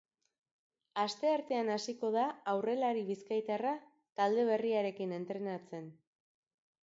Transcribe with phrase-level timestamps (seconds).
[1.01, 3.75] Asteartean hasiko da aurrelari bizkaitarra
[4.21, 5.93] talde berriarekin entrenatzen.